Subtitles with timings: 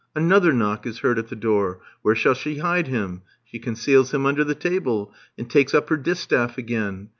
[0.15, 1.79] Another knock is heard at the door.
[2.01, 3.21] Where shall she hide him?
[3.43, 7.09] She conceals him under the table, and takes up her distaff again.